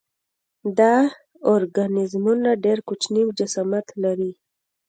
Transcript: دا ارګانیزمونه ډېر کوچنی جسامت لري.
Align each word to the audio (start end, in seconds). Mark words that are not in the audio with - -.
دا 0.77 0.93
ارګانیزمونه 1.53 2.49
ډېر 2.63 2.79
کوچنی 2.87 3.21
جسامت 3.37 3.87
لري. 4.03 4.31